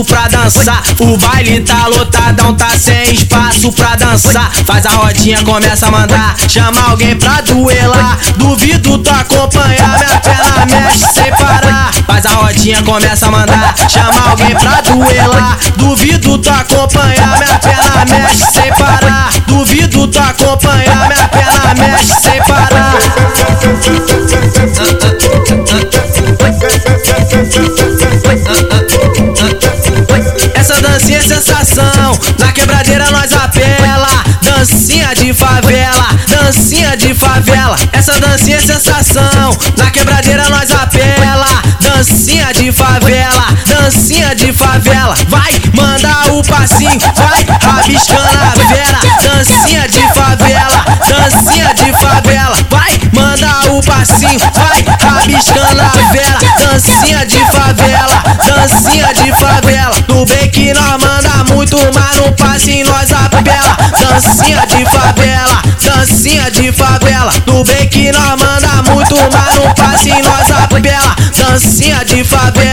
[0.00, 0.82] espaço pra dançar.
[0.98, 4.50] O baile tá lotadão, tá sem espaço pra dançar.
[4.64, 6.36] Faz a rodinha, começa a mandar.
[6.48, 8.18] Chama alguém pra duelar.
[8.36, 11.90] Duvido tu acompanhar, minha perna mexe sem parar.
[12.06, 13.74] Faz a rodinha, começa a mandar.
[13.88, 15.58] Chama alguém pra duelar.
[15.76, 19.30] Duvido tu acompanhar, minha perna mexe sem parar.
[19.46, 21.19] Duvido tu acompanhar, minha
[32.90, 34.08] quebradeira nós apela.
[34.42, 37.76] Dancinha de favela, dancinha de favela.
[37.92, 41.46] Essa dancinha é sensação, na quebradeira nós apela.
[41.80, 45.14] Dancinha de favela, dancinha de favela.
[45.28, 48.98] Vai, manda o passinho, vai, rabiscando a vera.
[49.22, 52.56] Dancinha de favela, dancinha de favela.
[52.70, 56.38] Vai, manda o passinho, vai, rabiscando a vera.
[56.58, 59.96] Dancinha de favela, dancinha de favela.
[60.08, 61.00] No bem que nós
[62.16, 63.76] no passe nós apela.
[63.98, 67.32] Dancinha de favela, dancinha de favela.
[67.46, 71.16] No que nós manda muito, no passe nós apela.
[71.36, 72.69] Dancinha de favela,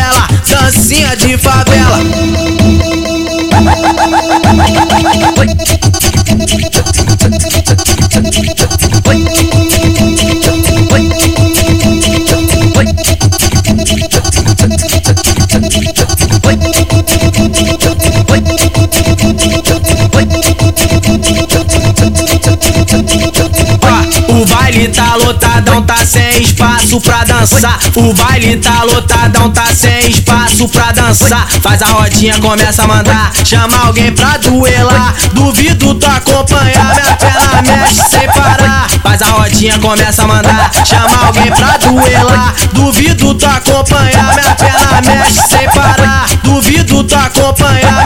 [25.78, 27.80] lotadão, tá sem espaço pra dançar.
[27.96, 31.48] O baile tá lotadão, tá sem espaço pra dançar.
[31.62, 33.32] Faz a rodinha, começa a mandar.
[33.44, 35.14] Chama alguém pra duelar.
[35.34, 38.88] Duvido tu acompanhar, minha perna mexe sem parar.
[39.04, 40.72] Faz a rodinha, começa a mandar.
[40.86, 42.54] Chama alguém pra duelar.
[42.74, 46.26] Duvido tu acompanhar, minha perna mexe sem parar.
[46.44, 48.06] Duvido tu acompanhar,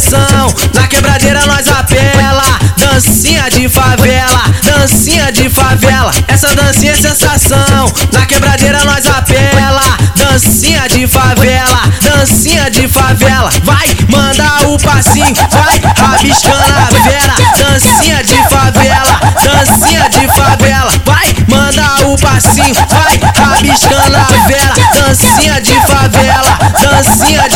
[0.00, 2.42] sensação, na quebradeira nós apela.
[2.76, 6.10] Dancinha de favela, dancinha de favela.
[6.28, 9.82] Essa dancinha é sensação, na quebradeira nós apela.
[10.16, 13.50] Dancinha de favela, dancinha de favela.
[13.64, 17.34] Vai, manda o passinho, vai, rabiscando a vera.
[17.56, 20.92] Dancinha de favela, dancinha de favela.
[21.04, 24.74] Vai, manda o passinho, vai, rabiscando a vera.
[24.94, 27.55] Dancinha de favela, dancinha de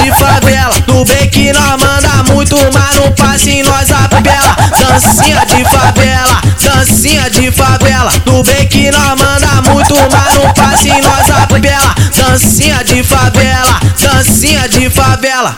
[3.30, 4.56] passe nós apela.
[4.76, 8.10] Dancinha de favela, dancinha de favela.
[8.26, 11.94] No bem que nós manda muito, mas no passe nós apela.
[12.16, 15.56] Dancinha de favela, dancinha de favela.